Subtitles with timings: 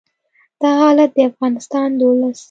[0.61, 2.39] دا حالت د افغانستان د ولس